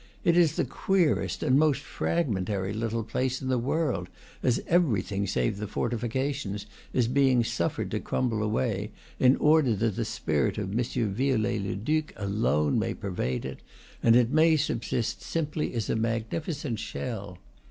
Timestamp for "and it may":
14.01-14.57